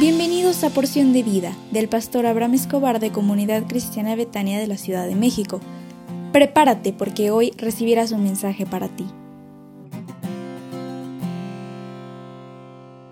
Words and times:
Bienvenidos 0.00 0.64
a 0.64 0.70
Porción 0.70 1.12
de 1.12 1.22
Vida 1.22 1.54
del 1.72 1.86
pastor 1.86 2.24
Abraham 2.24 2.54
Escobar 2.54 3.00
de 3.00 3.12
Comunidad 3.12 3.64
Cristiana 3.68 4.16
Betania 4.16 4.58
de 4.58 4.66
la 4.66 4.78
Ciudad 4.78 5.06
de 5.06 5.14
México. 5.14 5.60
Prepárate 6.32 6.94
porque 6.94 7.30
hoy 7.30 7.52
recibirás 7.58 8.10
un 8.10 8.22
mensaje 8.24 8.64
para 8.64 8.88
ti. 8.88 9.06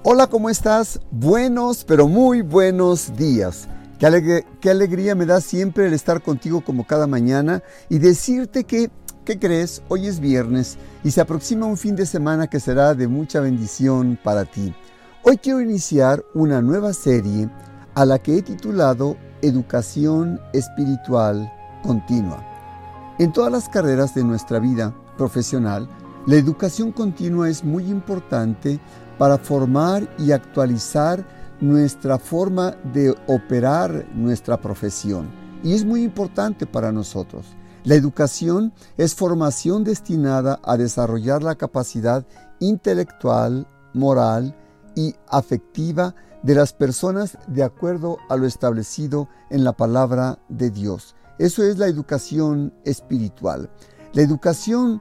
Hola, 0.03 0.29
¿cómo 0.29 0.49
estás? 0.49 0.99
Buenos, 1.11 1.85
pero 1.85 2.09
muy 2.09 2.41
buenos 2.41 3.15
días. 3.19 3.69
Qué, 3.99 4.71
alegría 4.71 5.15
me 5.15 5.27
da 5.27 5.43
siempre 5.43 5.89
el 5.89 5.93
estar 5.93 6.23
contigo 6.23 6.63
como 6.63 6.87
cada 6.87 7.07
mañana 7.07 7.63
y 7.91 7.99
decirte 7.99 8.65
que, 8.65 8.89
¿qué 9.27 9.39
crees? 9.39 9.83
Hoy 9.89 10.07
es 10.07 10.21
viernes 10.21 10.79
y 11.05 11.11
se 11.11 11.21
aproxima 11.21 11.67
un 11.67 11.77
fin 11.77 11.97
de 11.97 12.07
semana 12.07 12.47
que 12.47 12.61
será 12.61 12.95
de 12.95 13.09
mucha 13.09 13.41
bendición 13.41 14.19
para 14.25 14.47
ti. 14.47 14.73
Hoy 15.25 15.37
quiero 15.37 15.61
iniciar 15.61 16.25
una 16.33 16.63
nueva 16.63 16.93
serie 16.93 17.51
a 17.97 18.05
la 18.05 18.21
que 18.21 18.39
he 18.39 18.43
titulado 18.43 19.17
Educación 19.43 20.41
Espiritual 20.53 21.53
Continua. 21.83 22.47
En 23.19 23.33
todas 23.33 23.51
las 23.51 23.69
carreras 23.69 24.15
de 24.15 24.23
nuestra 24.23 24.61
vida 24.61 24.95
profesional, 25.17 25.89
la 26.27 26.37
educación 26.37 26.93
continua 26.93 27.49
es 27.49 27.65
muy 27.65 27.91
importante 27.91 28.79
para 29.19 29.39
formar 29.39 30.09
y 30.19 30.31
actualizar 30.31 31.27
nuestra 31.61 32.21
forma 32.21 32.77
de 32.93 33.13
operar 33.27 34.07
nuestra 34.15 34.61
profesión. 34.61 35.29
Y 35.65 35.75
es 35.75 35.85
muy 35.85 36.05
importante 36.05 36.65
para 36.65 36.93
nosotros. 36.93 37.45
La 37.83 37.97
educación 37.97 38.73
es 38.97 39.17
formación 39.17 39.83
destinada 39.83 40.61
a 40.63 40.77
desarrollar 40.77 41.43
la 41.43 41.57
capacidad 41.57 42.25
intelectual, 42.61 43.67
moral 43.95 44.55
y 44.99 45.15
afectiva 45.29 46.17
de 46.43 46.57
las 46.57 46.73
personas 46.73 47.39
de 47.47 47.63
acuerdo 47.63 48.19
a 48.29 48.37
lo 48.37 48.47
establecido 48.47 49.29
en 49.49 49.63
la 49.63 49.73
palabra 49.73 50.41
de 50.49 50.71
Dios. 50.71 51.15
Eso 51.39 51.63
es 51.63 51.79
la 51.79 51.87
educación 51.87 52.75
espiritual. 52.85 53.71
La 54.13 54.23
educación 54.23 55.01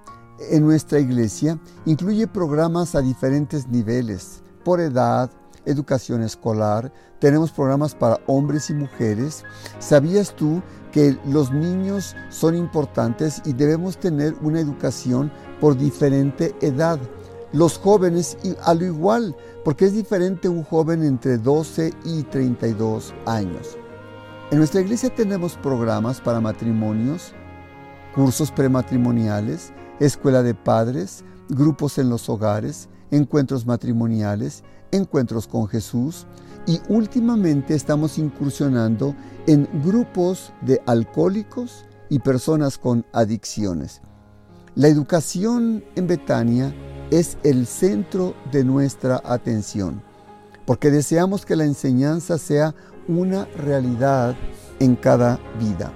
en 0.51 0.63
nuestra 0.67 0.99
iglesia 0.99 1.59
incluye 1.85 2.27
programas 2.27 2.93
a 2.93 3.01
diferentes 3.01 3.67
niveles, 3.67 4.43
por 4.63 4.79
edad, 4.81 5.31
educación 5.65 6.21
escolar, 6.21 6.93
tenemos 7.19 7.51
programas 7.51 7.95
para 7.95 8.19
hombres 8.27 8.69
y 8.69 8.75
mujeres. 8.75 9.43
¿Sabías 9.79 10.35
tú 10.35 10.61
que 10.91 11.17
los 11.25 11.51
niños 11.51 12.15
son 12.29 12.55
importantes 12.55 13.41
y 13.45 13.53
debemos 13.53 13.97
tener 13.97 14.35
una 14.43 14.59
educación 14.59 15.31
por 15.59 15.75
diferente 15.75 16.55
edad? 16.61 16.99
Los 17.53 17.77
jóvenes 17.77 18.37
a 18.63 18.73
lo 18.73 18.85
igual, 18.85 19.35
porque 19.63 19.85
es 19.85 19.93
diferente 19.93 20.49
un 20.49 20.63
joven 20.63 21.03
entre 21.03 21.37
12 21.37 21.93
y 22.03 22.23
32 22.23 23.13
años. 23.25 23.77
En 24.51 24.57
nuestra 24.57 24.81
iglesia 24.81 25.13
tenemos 25.13 25.55
programas 25.55 26.19
para 26.19 26.41
matrimonios, 26.41 27.33
cursos 28.13 28.51
prematrimoniales, 28.51 29.71
escuela 29.99 30.43
de 30.43 30.53
padres, 30.53 31.23
grupos 31.49 31.97
en 31.97 32.09
los 32.09 32.29
hogares, 32.29 32.89
encuentros 33.11 33.65
matrimoniales, 33.65 34.63
encuentros 34.91 35.47
con 35.47 35.67
Jesús 35.67 36.27
y 36.65 36.81
últimamente 36.89 37.73
estamos 37.73 38.17
incursionando 38.17 39.15
en 39.47 39.67
grupos 39.83 40.51
de 40.61 40.81
alcohólicos 40.85 41.85
y 42.09 42.19
personas 42.19 42.77
con 42.77 43.05
adicciones. 43.13 44.01
La 44.75 44.87
educación 44.87 45.83
en 45.95 46.07
Betania 46.07 46.73
es 47.11 47.37
el 47.43 47.65
centro 47.65 48.35
de 48.51 48.63
nuestra 48.63 49.21
atención, 49.23 50.01
porque 50.65 50.91
deseamos 50.91 51.45
que 51.45 51.55
la 51.55 51.65
enseñanza 51.65 52.37
sea 52.37 52.75
una 53.07 53.45
realidad 53.55 54.35
en 54.79 54.95
cada 54.95 55.39
vida. 55.59 55.91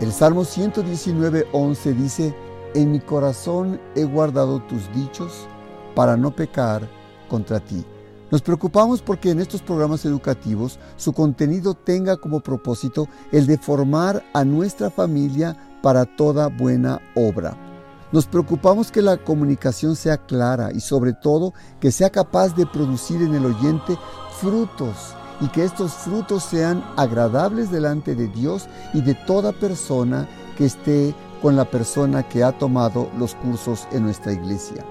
El 0.00 0.12
Salmo 0.12 0.44
119, 0.44 1.46
11 1.52 1.92
dice, 1.94 2.34
En 2.74 2.92
mi 2.92 3.00
corazón 3.00 3.80
he 3.94 4.04
guardado 4.04 4.60
tus 4.62 4.92
dichos 4.94 5.46
para 5.94 6.16
no 6.16 6.34
pecar 6.34 6.88
contra 7.28 7.60
ti. 7.60 7.84
Nos 8.30 8.42
preocupamos 8.42 9.02
porque 9.02 9.30
en 9.30 9.40
estos 9.40 9.60
programas 9.60 10.04
educativos 10.04 10.78
su 10.96 11.12
contenido 11.12 11.74
tenga 11.74 12.16
como 12.16 12.40
propósito 12.40 13.08
el 13.32 13.46
de 13.46 13.58
formar 13.58 14.22
a 14.34 14.44
nuestra 14.44 14.90
familia 14.90 15.56
para 15.82 16.04
toda 16.04 16.46
buena 16.46 17.00
obra. 17.16 17.69
Nos 18.12 18.26
preocupamos 18.26 18.90
que 18.90 19.02
la 19.02 19.16
comunicación 19.16 19.94
sea 19.94 20.16
clara 20.16 20.72
y 20.72 20.80
sobre 20.80 21.12
todo 21.12 21.54
que 21.78 21.92
sea 21.92 22.10
capaz 22.10 22.56
de 22.56 22.66
producir 22.66 23.22
en 23.22 23.34
el 23.34 23.46
oyente 23.46 23.96
frutos 24.40 25.14
y 25.40 25.48
que 25.48 25.64
estos 25.64 25.92
frutos 25.92 26.42
sean 26.42 26.84
agradables 26.96 27.70
delante 27.70 28.14
de 28.14 28.26
Dios 28.26 28.68
y 28.92 29.00
de 29.00 29.14
toda 29.14 29.52
persona 29.52 30.28
que 30.58 30.66
esté 30.66 31.14
con 31.40 31.56
la 31.56 31.64
persona 31.64 32.28
que 32.28 32.42
ha 32.42 32.52
tomado 32.58 33.08
los 33.16 33.34
cursos 33.36 33.86
en 33.92 34.02
nuestra 34.02 34.32
iglesia. 34.32 34.84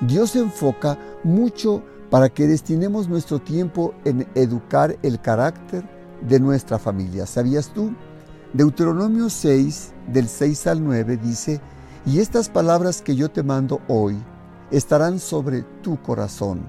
Dios 0.00 0.30
se 0.30 0.40
enfoca 0.40 0.98
mucho 1.24 1.82
para 2.10 2.28
que 2.28 2.46
destinemos 2.46 3.08
nuestro 3.08 3.38
tiempo 3.38 3.94
en 4.04 4.26
educar 4.34 4.96
el 5.02 5.20
carácter 5.20 5.84
de 6.22 6.40
nuestra 6.40 6.78
familia. 6.78 7.26
¿Sabías 7.26 7.68
tú? 7.68 7.92
Deuteronomio 8.54 9.28
6, 9.28 9.92
del 10.08 10.28
6 10.28 10.66
al 10.68 10.82
9 10.82 11.18
dice, 11.18 11.60
y 12.08 12.20
estas 12.20 12.48
palabras 12.48 13.02
que 13.02 13.14
yo 13.14 13.30
te 13.30 13.42
mando 13.42 13.82
hoy 13.86 14.16
estarán 14.70 15.18
sobre 15.18 15.60
tu 15.82 16.00
corazón, 16.00 16.62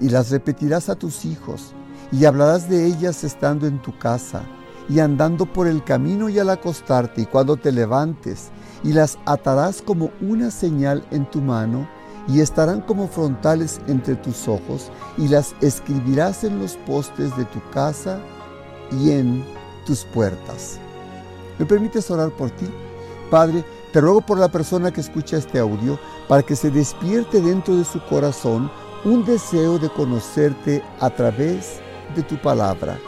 y 0.00 0.08
las 0.08 0.30
repetirás 0.30 0.88
a 0.88 0.96
tus 0.96 1.24
hijos, 1.24 1.72
y 2.10 2.24
hablarás 2.24 2.68
de 2.68 2.84
ellas 2.84 3.22
estando 3.22 3.68
en 3.68 3.80
tu 3.80 3.96
casa, 3.96 4.42
y 4.88 4.98
andando 4.98 5.46
por 5.46 5.68
el 5.68 5.84
camino 5.84 6.28
y 6.28 6.40
al 6.40 6.50
acostarte, 6.50 7.22
y 7.22 7.26
cuando 7.26 7.56
te 7.56 7.70
levantes, 7.70 8.50
y 8.82 8.92
las 8.92 9.16
atarás 9.26 9.80
como 9.80 10.10
una 10.20 10.50
señal 10.50 11.06
en 11.12 11.30
tu 11.30 11.40
mano, 11.40 11.88
y 12.26 12.40
estarán 12.40 12.80
como 12.80 13.06
frontales 13.06 13.80
entre 13.86 14.16
tus 14.16 14.48
ojos, 14.48 14.90
y 15.16 15.28
las 15.28 15.54
escribirás 15.60 16.42
en 16.42 16.58
los 16.58 16.74
postes 16.78 17.36
de 17.36 17.44
tu 17.44 17.60
casa 17.70 18.18
y 18.90 19.12
en 19.12 19.44
tus 19.86 20.04
puertas. 20.06 20.80
¿Me 21.60 21.64
permites 21.64 22.10
orar 22.10 22.30
por 22.30 22.50
ti? 22.50 22.66
Padre, 23.30 23.64
te 23.92 24.00
ruego 24.00 24.20
por 24.20 24.38
la 24.38 24.48
persona 24.48 24.90
que 24.90 25.00
escucha 25.00 25.36
este 25.36 25.58
audio, 25.58 25.98
para 26.28 26.42
que 26.42 26.56
se 26.56 26.70
despierte 26.70 27.40
dentro 27.40 27.76
de 27.76 27.84
su 27.84 28.00
corazón 28.06 28.70
un 29.04 29.24
deseo 29.24 29.78
de 29.78 29.90
conocerte 29.90 30.82
a 31.00 31.10
través 31.10 31.80
de 32.14 32.22
tu 32.22 32.36
palabra. 32.40 32.98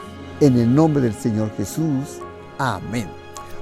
En 0.40 0.58
el 0.58 0.74
nombre 0.74 1.02
del 1.02 1.14
Señor 1.14 1.50
Jesús. 1.56 2.18
Amén. 2.58 3.08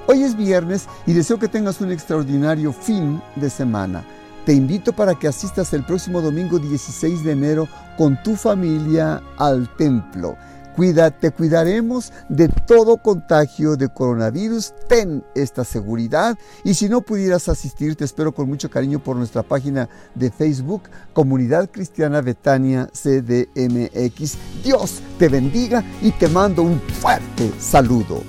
Hoy 0.07 0.23
es 0.23 0.37
viernes 0.37 0.87
y 1.07 1.13
deseo 1.13 1.39
que 1.39 1.49
tengas 1.49 1.81
un 1.81 1.93
extraordinario 1.93 2.73
fin 2.73 3.23
de 3.37 3.49
semana. 3.49 4.05
Te 4.45 4.53
invito 4.53 4.93
para 4.93 5.15
que 5.15 5.29
asistas 5.29 5.73
el 5.73 5.85
próximo 5.85 6.21
domingo 6.21 6.59
16 6.59 7.25
de 7.25 7.33
enero 7.33 7.69
con 7.97 8.23
tu 8.23 8.37
familia 8.37 9.23
al 9.39 9.75
templo. 9.77 10.37
Cuídate, 10.77 11.31
cuidaremos 11.31 12.12
de 12.29 12.49
todo 12.49 12.97
contagio 12.97 13.77
de 13.77 13.89
coronavirus. 13.89 14.75
Ten 14.89 15.25
esta 15.35 15.65
seguridad. 15.65 16.37
Y 16.65 16.75
si 16.75 16.89
no 16.89 17.01
pudieras 17.01 17.49
asistir, 17.49 17.95
te 17.95 18.05
espero 18.05 18.35
con 18.35 18.49
mucho 18.49 18.69
cariño 18.69 18.99
por 18.99 19.17
nuestra 19.17 19.43
página 19.43 19.89
de 20.15 20.31
Facebook, 20.31 20.83
Comunidad 21.12 21.71
Cristiana 21.71 22.21
Betania 22.21 22.89
CDMX. 22.93 24.37
Dios 24.65 25.01
te 25.19 25.29
bendiga 25.29 25.85
y 26.03 26.11
te 26.11 26.29
mando 26.29 26.62
un 26.62 26.81
fuerte 26.81 27.53
saludo. 27.61 28.23